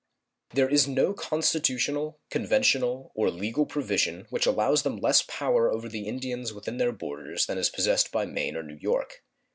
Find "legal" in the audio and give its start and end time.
3.29-3.67